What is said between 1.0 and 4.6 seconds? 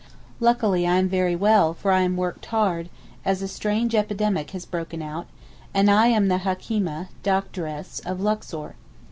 very well for I am worked hard, as a strange epidemic